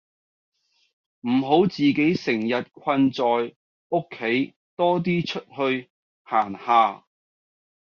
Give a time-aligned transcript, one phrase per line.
[1.27, 3.23] 唔好自己成日困在
[3.89, 5.91] 屋企多啲出去
[6.23, 7.05] 行下